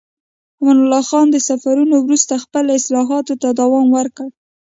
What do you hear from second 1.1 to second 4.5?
د سفرونو وروسته خپلو اصلاحاتو ته دوام ورکړ.